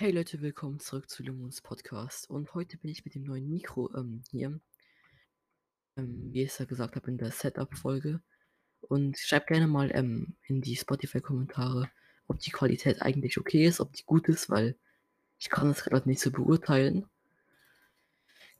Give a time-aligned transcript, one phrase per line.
[0.00, 2.30] Hey Leute, willkommen zurück zu Lumens Podcast.
[2.30, 4.58] Und heute bin ich mit dem neuen Mikro ähm, hier.
[5.98, 8.22] Ähm, wie ich es ja gesagt habe in der Setup-Folge.
[8.80, 11.90] Und schreibt gerne mal ähm, in die Spotify-Kommentare,
[12.28, 14.74] ob die Qualität eigentlich okay ist, ob die gut ist, weil
[15.38, 17.04] ich kann es gerade nicht so beurteilen.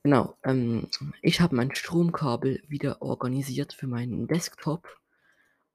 [0.03, 0.89] Genau, ähm,
[1.23, 4.95] ich habe mein Stromkabel wieder organisiert für meinen Desktop.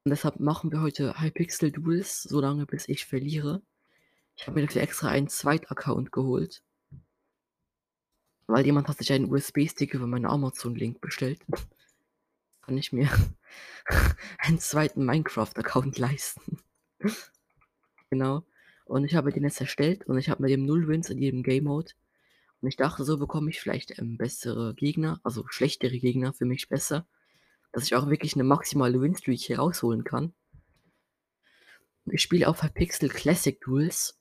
[0.03, 3.63] Und deshalb machen wir heute Hypixel Duels, solange bis ich verliere.
[4.35, 6.61] Ich habe mir dafür extra einen Zweit-Account geholt.
[8.47, 11.39] Weil jemand hat sich einen USB-Stick über meinen Amazon-Link bestellt.
[12.61, 13.09] Kann ich mir
[14.39, 16.59] einen zweiten Minecraft-Account leisten.
[18.09, 18.45] genau.
[18.85, 21.41] Und ich habe den jetzt erstellt und ich habe mit dem Null Wins in jedem
[21.41, 21.93] Game Mode.
[22.61, 26.69] Und ich dachte, so bekomme ich vielleicht ähm, bessere Gegner, also schlechtere Gegner für mich
[26.69, 27.07] besser.
[27.71, 30.33] Dass ich auch wirklich eine maximale Winstreak hier rausholen kann.
[32.05, 34.19] Ich spiele auf Pixel Classic Duels.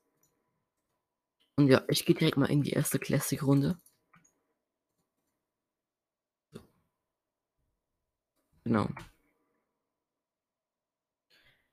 [1.56, 3.78] Und ja, ich gehe direkt mal in die erste Classic-Runde.
[8.64, 8.88] Genau.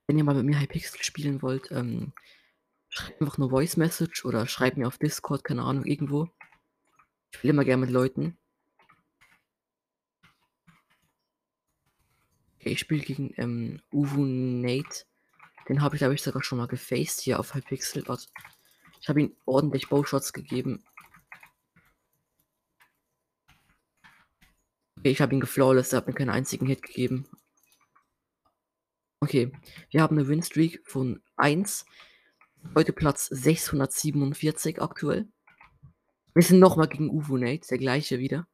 [0.06, 2.12] Wenn ihr mal mit mir Hypixel spielen wollt, ähm,
[2.90, 6.28] schreibt einfach eine Voice Message oder schreibt mir auf Discord, keine Ahnung, irgendwo.
[7.30, 8.38] Ich spiele immer gerne mit Leuten.
[12.58, 15.06] Okay, ich spiele gegen ähm, Uwu Nate.
[15.68, 18.06] Den habe ich, glaube ich, sogar schon mal gefaced hier auf Hypixel.
[18.06, 18.26] Warte.
[19.02, 20.84] Ich habe ihm ordentlich Bowshots gegeben.
[24.96, 27.28] Okay, ich habe ihn geflawless, er hat mir keinen einzigen Hit gegeben.
[29.20, 29.50] Okay,
[29.90, 31.84] wir haben eine Winstreak von 1.
[32.76, 35.28] Heute Platz 647 aktuell.
[36.34, 38.46] Wir sind nochmal gegen Uvo Nate, der gleiche wieder.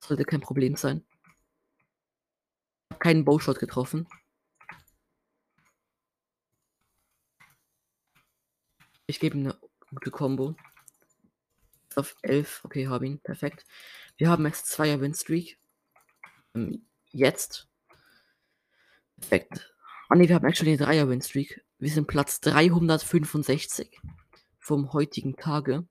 [0.00, 1.06] Sollte kein Problem sein.
[2.98, 4.08] Keinen Bowshot getroffen.
[9.06, 9.58] Ich gebe eine
[9.90, 10.54] gute Combo.
[11.94, 12.62] Auf 11.
[12.64, 13.18] Okay, habe ihn.
[13.18, 13.66] Perfekt.
[14.16, 15.58] Wir haben jetzt zweier Winstreak.
[16.54, 17.68] Ähm, jetzt.
[19.16, 19.74] Perfekt.
[20.08, 21.62] Ah ne, wir haben actually eine Dreier Winstreak.
[21.78, 24.00] Wir sind Platz 365
[24.58, 25.86] vom heutigen Tage.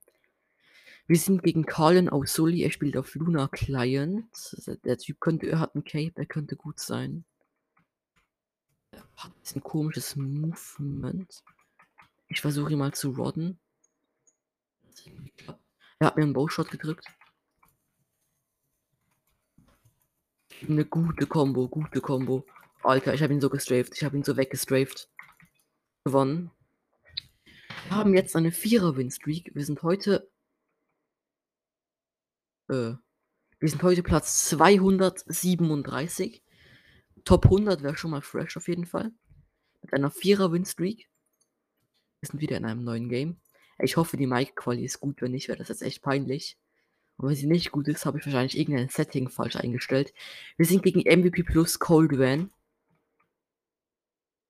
[1.06, 2.62] Wir sind gegen Carlin Ausuli.
[2.62, 4.26] Er spielt auf Luna Client.
[4.84, 7.24] Der Typ könnte, er hat ein Cape, er könnte gut sein.
[8.90, 11.44] Er hat ein komisches Movement.
[12.34, 13.60] Ich versuche ihn mal zu rodden.
[16.00, 17.06] Er hat mir einen Bowshot gedrückt.
[20.68, 22.44] Eine gute Combo, gute Combo.
[22.82, 23.94] Alter, ich habe ihn so gestrafed.
[23.94, 25.08] Ich habe ihn so weggestrafed.
[26.02, 26.50] Gewonnen.
[27.86, 29.54] Wir haben jetzt eine Vierer-Win-Streak.
[29.54, 30.28] Wir sind heute.
[32.68, 32.94] Äh,
[33.60, 36.42] wir sind heute Platz 237.
[37.24, 39.12] Top 100 wäre schon mal fresh auf jeden Fall.
[39.82, 41.08] Mit einer Vierer-Win-Streak.
[42.24, 43.36] Wir sind wieder in einem neuen Game.
[43.78, 45.20] Ich hoffe, die Mic-Quali ist gut.
[45.20, 46.56] Wenn nicht, wäre das jetzt echt peinlich.
[47.18, 50.14] Und wenn sie nicht gut ist, habe ich wahrscheinlich irgendein Setting falsch eingestellt.
[50.56, 52.50] Wir sind gegen MVP Plus Cold Van.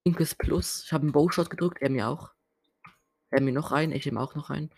[0.04, 0.84] Linkes Plus.
[0.86, 2.30] Ich habe einen Bowshot gedrückt, er mir auch.
[3.30, 4.70] Er mir noch ein, ich ihm auch noch ein.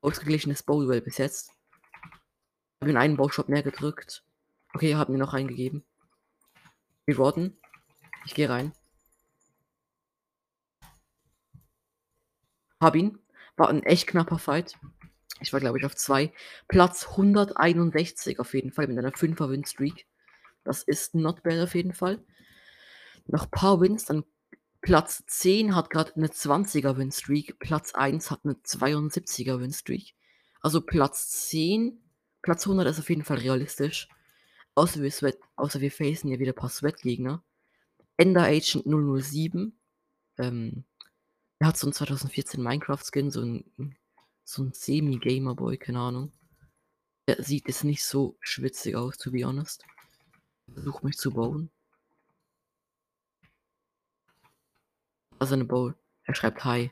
[0.00, 1.50] Ausgeglichenes Bowduell bis jetzt.
[1.50, 4.24] Ich habe ihn einen Bowshot mehr gedrückt.
[4.72, 5.84] Okay, er hat mir noch eingegeben.
[7.04, 7.58] Wir warten.
[8.24, 8.72] Ich gehe rein.
[12.82, 13.16] Hab ihn.
[13.56, 14.76] War ein echt knapper Fight.
[15.40, 16.32] Ich war, glaube ich, auf 2.
[16.66, 20.06] Platz 161 auf jeden Fall mit einer 5er Win-Streak.
[20.64, 22.18] Das ist not bad auf jeden Fall.
[23.26, 24.24] Noch ein paar Wins, dann
[24.80, 27.60] Platz 10 hat gerade eine 20er Win-Streak.
[27.60, 30.14] Platz 1 hat eine 72er Win-Streak.
[30.60, 32.00] Also Platz 10,
[32.42, 34.08] Platz 100 ist auf jeden Fall realistisch.
[34.74, 37.44] Außer wir, Sweat, außer wir facen ja wieder ein paar Sweat-Gegner.
[38.16, 39.78] Ender Agent 007.
[40.38, 40.84] Ähm,
[41.62, 43.96] er hat so ein 2014 Minecraft-Skin, so ein,
[44.44, 46.32] so ein Semi-Gamer-Boy, keine Ahnung.
[47.28, 49.84] Der sieht jetzt nicht so schwitzig aus, to be honest.
[50.72, 51.70] Versuch mich zu bauen.
[55.38, 55.94] Also eine Bowl.
[56.24, 56.90] Er schreibt Hi.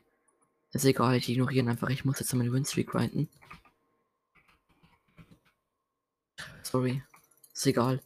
[0.72, 1.88] Ist egal, ich ignoriere ihn einfach.
[1.88, 3.28] Ich muss jetzt meine Winstreak grinden.
[6.62, 7.02] Sorry.
[7.52, 8.00] Ist egal.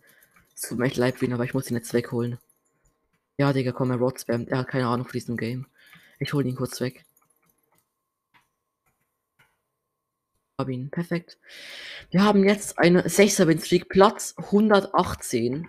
[0.54, 2.38] Es tut mir echt leid aber ich muss ihn jetzt wegholen.
[3.36, 4.48] Ja, Digga, komm, er Rod spammt.
[4.48, 5.66] Er hat keine Ahnung von diesem Game.
[6.18, 7.04] Ich hole ihn kurz weg.
[10.58, 10.90] Hab ihn.
[10.90, 11.38] Perfekt.
[12.10, 15.68] Wir haben jetzt eine 6er Win Streak, Platz 118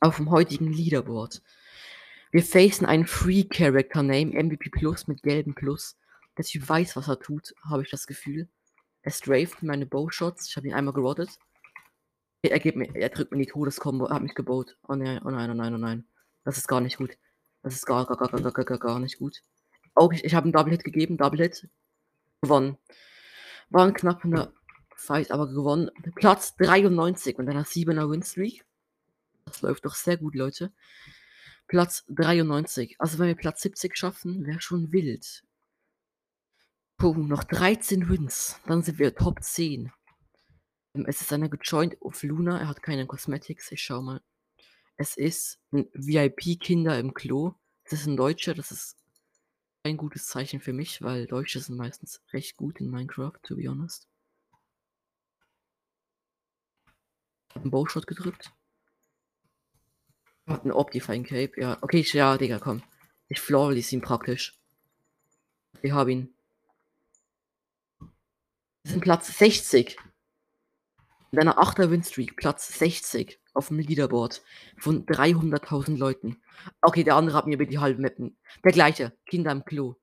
[0.00, 1.42] auf dem heutigen Leaderboard.
[2.30, 5.98] Wir facen einen Free Character Name, MVP Plus mit gelbem Plus.
[6.38, 8.48] Der Typ weiß, was er tut, habe ich das Gefühl.
[9.02, 10.48] Er strafed meine Bowshots.
[10.48, 11.30] Ich habe ihn einmal gerottet.
[12.42, 14.06] Er, gibt mir, er drückt mir die Todeskombo.
[14.06, 14.78] Er hat mich gebaut.
[14.88, 16.06] Oh nein, oh nein, oh nein, oh nein.
[16.44, 17.18] Das ist gar nicht gut.
[17.62, 19.42] Das ist gar, gar, gar, gar, gar, gar nicht gut.
[19.96, 21.68] Auch ich, ich habe einen Double Hit gegeben, Double Hit.
[22.42, 22.78] Gewonnen.
[23.70, 24.52] War 'n knapper
[24.96, 25.90] Fight, aber gewonnen.
[26.16, 28.64] Platz 93 mit einer 7er Winstreak.
[29.46, 30.72] Das läuft doch sehr gut, Leute.
[31.68, 32.96] Platz 93.
[33.00, 35.42] Also, wenn wir Platz 70 schaffen, wäre schon wild.
[36.98, 39.90] Puh, noch 13 Wins, dann sind wir Top 10.
[40.94, 44.20] Ähm, es ist einer gejoint auf Luna, er hat keine Cosmetics, ich schau mal.
[44.96, 47.54] Es ist 'n VIP-Kinder im Klo.
[47.84, 48.99] Das ist 'n Deutscher, das ist
[49.84, 53.68] kein gutes Zeichen für mich, weil Deutsche sind meistens recht gut in Minecraft, to be
[53.68, 54.06] honest.
[57.54, 58.52] Habe 'n Bowshot gedrückt.
[60.46, 61.78] Hat 'n Optifine Cape, ja.
[61.80, 62.82] Okay, ich ja, Digga, komm.
[63.28, 64.54] Ich flawless ihn praktisch.
[65.82, 66.34] Ich habe ihn.
[68.84, 69.98] Wir sind Platz 60.
[71.32, 74.42] Mit einer 8er Winstreak, Platz 60 auf'm Leaderboard
[74.78, 76.40] von 300.000 Leuten.
[76.80, 79.96] Okay, der andere hat mir über die halbe Map 'n der gleiche, Kinder im Klo.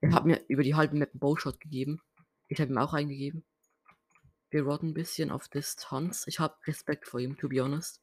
[0.00, 2.00] Er hat mir über die halbe Map 'n Bowshot gegeben.
[2.48, 3.44] Ich habe ihm auch einen gegeben.
[4.50, 6.24] Wir rodden 'n bisschen auf Distanz.
[6.26, 8.00] Ich habe Respekt vor ihm, to be honest.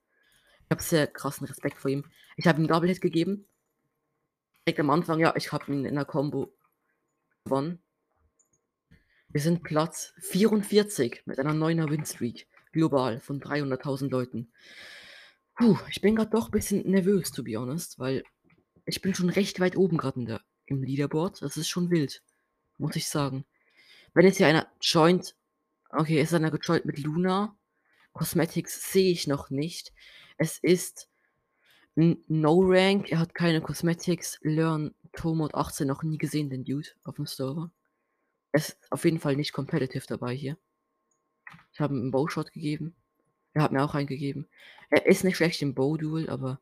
[0.66, 2.06] Ich habe sehr krassen Respekt vor ihm.
[2.36, 3.48] Ich habe ihm Double Hit gegeben.
[4.66, 6.54] Direkt am Anfang, ja, ich habe ihn in der Combo
[7.44, 7.84] gewonnen.
[9.28, 14.52] Wir sind Platz 44 mit einer 9er Winstreak global von 300.000 Leuten.
[15.58, 18.24] Puh, ich bin grad doch bisschen nervös, to be honest, weil
[18.86, 21.42] ich bin schon recht weit oben der im Leaderboard.
[21.42, 22.24] Das ist schon wild,
[22.78, 23.46] muss ich sagen.
[24.14, 25.36] Wenn jetzt hier einer joint
[25.90, 27.56] okay, ist einer gejoint mit Luna.
[28.14, 29.94] Cosmetics sehe ich noch nicht.
[30.38, 31.10] Es ist
[31.96, 34.40] 'n No Rank, er hat keine Cosmetics.
[34.42, 37.72] Learn Tormod 18 noch nie gesehen, den Dude auf'm Server.
[38.54, 40.58] Er ist auf jeden Fall nicht competitive dabei hier.
[41.74, 42.96] Ich habe ihm 'n Bowshot gegeben.
[43.54, 44.48] Er hat mir auch einen gegeben.
[44.90, 46.60] Er ist nicht schlecht im Bow Duel, aber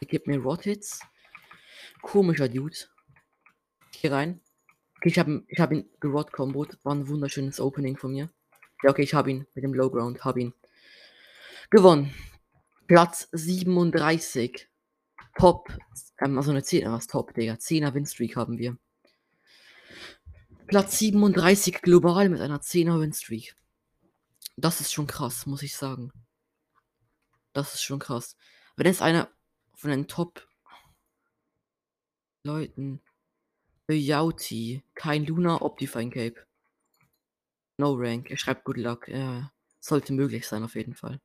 [0.00, 1.00] er gibt mir Rot Hits.
[2.02, 2.76] Komischer Dude.
[3.94, 4.40] Hier rein.
[4.98, 6.78] Okay, ich habe ihn ich habe ihn gerot comboed.
[6.84, 8.30] War 'n wunderschönes Opening von mir.
[8.82, 10.54] Ja, okay, ich habe ihn mit dem Low Ground, habe ihn.
[11.70, 12.12] Gewonnen.
[12.88, 14.68] Platz 37.
[15.38, 15.68] Top,
[16.20, 17.58] ähm, also 'ne 10er was Top, Digga.
[17.58, 18.76] 10er Winstreak haben wir.
[20.66, 23.54] Platz 37 global mit einer 10er Winstreak.
[24.58, 26.12] Das ist schon krass, muss ich sagen.
[27.56, 28.36] Das ist schon krass.
[28.76, 29.28] Wenn jetzt einer
[29.74, 30.46] von den Top
[32.44, 33.00] Leuten
[33.88, 36.46] Yauti, kein Luna Optifine Cape.
[37.78, 38.30] No Rank.
[38.30, 39.08] Er schreibt Good Luck.
[39.08, 39.50] Ja,
[39.80, 41.20] sollte möglich sein auf jeden Fall.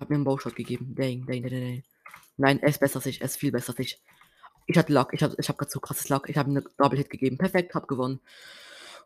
[0.00, 0.94] Hat mir 'n Bowshot gegeben.
[0.94, 1.82] Dang, dang, dang, dang.
[2.36, 3.20] Nein, er ist besser als ich.
[3.20, 4.02] Er ist viel besser als ich.
[4.66, 5.12] Ich hatte Luck.
[5.14, 6.28] Ich habe ich habe grad so krasses Luck.
[6.30, 7.38] Ich habe ihm 'ne Double Hit gegeben.
[7.38, 8.20] Perfekt, habe gewonnen.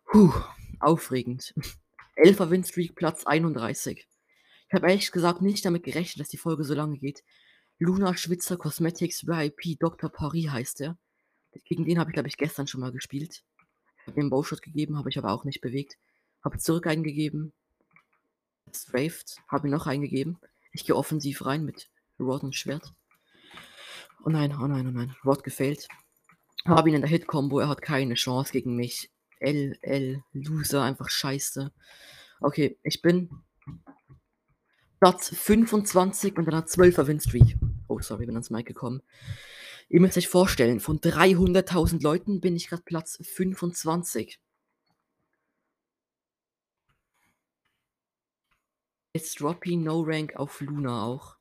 [0.07, 0.33] Puh,
[0.81, 1.55] aufregend.
[2.17, 4.07] 11er Winstreak, Platz 31.
[4.69, 7.25] Ich habe ehrlich gesagt nicht damit gerechnet, dass die Folge so lange geht.
[7.79, 10.11] Luna Schwitzer Cosmetics VIP Dr.
[10.11, 10.99] Paris heißt er.
[11.65, 13.43] Gegen den habe ich, glaube ich, gestern schon mal gespielt.
[13.97, 15.97] Ich habe ihm 'n Bowshot gegeben, habe ich aber auch nicht bewegt.
[16.45, 17.53] Habe zurück einen gegeben.
[18.75, 20.39] Strafed, habe ihm noch einen gegeben.
[20.73, 21.89] Ich gehe offensiv rein mit
[22.21, 22.93] Rod und Schwert.
[24.25, 25.17] Oh nein, oh nein, oh nein.
[25.25, 25.89] Rod gefailt.
[26.67, 29.11] Habe ihn in der Hit-Combo, er hat keine Chance gegen mich.
[29.43, 31.73] L, L, Loser, einfach scheiße.
[32.41, 33.31] Okay, ich bin
[35.01, 37.57] Platz 25 mit einer 12er Winstreak.
[37.89, 39.03] Oh, sorry, bin ans Mic gekommen.
[39.89, 44.41] Ihr müsst euch vorstellen, von 300.000 Leuten bin ich grad Platz 25.
[49.15, 51.37] Jetzt Droppy No Rank auf Luna auch.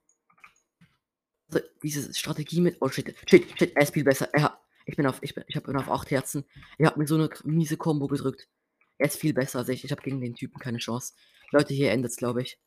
[1.48, 4.29] Also, diese Strategie mit oh shit, shit, shit, er viel besser.
[4.34, 6.45] Er hat ich bin auf ich bin ich habe ihn auf 8 Herzen.
[6.77, 8.47] Er hat mir so 'ne k miese Combo gedrückt.
[8.97, 9.83] Er ist viel besser als ich.
[9.83, 11.13] Ich habe gegen den Typen keine Chance.
[11.51, 12.59] Leute, hier endet's, glaube ich.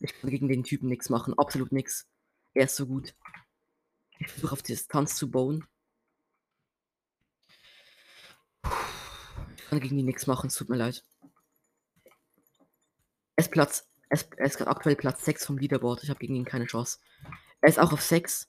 [0.00, 2.08] Ich kann gegen den Typen nix machen, absolut nix.
[2.54, 3.14] Er ist so gut.
[4.18, 5.66] Ich versuche auf Distanz zu bauen.
[9.56, 11.04] Ich kann gegen ihn nix machen, es tut mir leid.
[13.36, 16.02] Er ist Platz er ist er ist grad aktuell Platz 6 vom Leaderboard.
[16.02, 16.98] Ich habe gegen ihn keine Chance.
[17.60, 18.48] Er ist auch auf 6.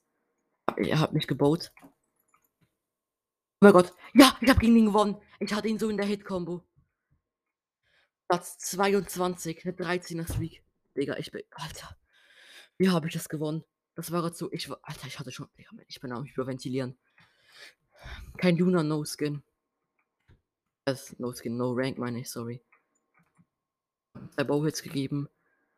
[0.76, 1.72] Er hat mich gebowt.
[3.64, 3.94] Oh mein Gott.
[4.14, 5.16] Ja, ich habe gegen ihn gewonnen.
[5.40, 6.66] Ich hatte ihn so in der Hit-Combo.
[8.28, 10.66] Platz 22, 'ne 13er Streak.
[10.98, 11.96] Digga, ich bin Alter.
[12.78, 13.64] Wie habe ich das gewonnen?
[13.96, 16.98] Das war grad so ich war Alter, ich hatte schon Digga, ich bin am Hyperventilieren.
[18.36, 19.42] Kein Luna No Skin.
[20.84, 22.62] Es No Skin, No Rank meine ich, sorry.
[24.36, 25.30] 2 Bowhits gegeben.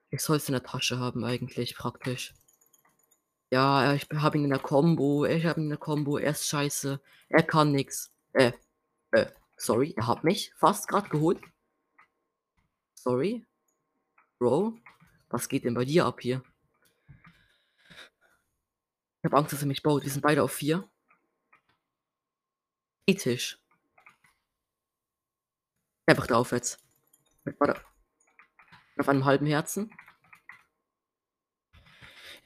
[0.09, 2.33] Ich soll's in der Tasche haben eigentlich praktisch.
[3.55, 5.25] Ja, ich b habe ihn in der Combo.
[5.25, 6.17] Ich habe ihn in der Combo.
[6.17, 6.99] Er ist scheiße.
[7.29, 8.11] Er kann nix.
[8.33, 8.51] Äh,
[9.11, 11.39] äh, sorry, er hat mich fast grad geholt.
[12.95, 13.45] Sorry.
[14.39, 14.77] Bro,
[15.29, 16.43] was geht denn bei dir ab hier?
[19.21, 20.03] Ich habe Angst, dass er mich bowt.
[20.03, 20.85] Wir sind beide auf 4.
[23.07, 23.57] Ethisch.
[26.07, 26.83] Einfach drauf jetzt.
[27.57, 27.79] Warte.
[28.97, 29.89] Auf einem halben Herzen.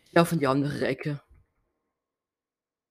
[0.09, 1.21] Ich laufe in die andere Ecke.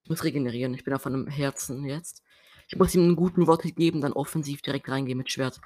[0.05, 0.73] Ich muss regenerieren.
[0.75, 2.23] Ich bin auf einem Herzen jetzt.
[2.69, 5.61] Ich muss ihm einen guten Wortel geben, dann offensiv direkt reingehen mit Schwert.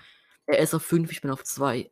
[0.46, 1.90] Er ist auf 5, ich bin auf 2.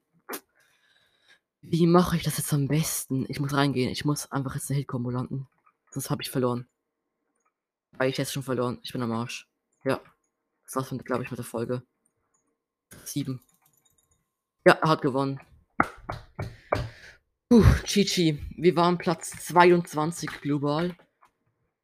[1.61, 3.27] Wie mache ich das jetzt am besten?
[3.29, 3.91] Ich muss reingehen.
[3.91, 5.47] Ich muss einfach jetzt eine Hit-Kombo landen.
[5.91, 6.67] Sonst habe ich verloren.
[7.93, 8.79] Weil ich jetzt schon verloren.
[8.83, 9.47] Ich bin am Arsch.
[9.85, 10.01] Ja.
[10.65, 11.83] Das war's, glaube ich, mit der Folge.
[13.05, 13.43] 7.
[14.65, 15.39] Ja, er hat gewonnen.
[17.53, 18.39] Puh, Chichi.
[18.57, 20.95] Wir waren Platz 22 global.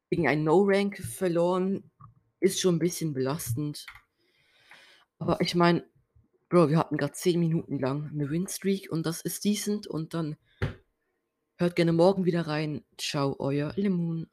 [0.09, 1.91] Gegen ein No-Rank verloren.
[2.39, 3.85] Ist schon ein bisschen belastend.
[5.19, 5.83] Aber ich meine,
[6.47, 10.37] Bro, wir hatten gerade 10 Minuten lang eine Winstreak und das ist decent und dann
[11.57, 12.85] hört gerne morgen wieder rein.
[12.97, 14.29] Ciao, euer Lemon.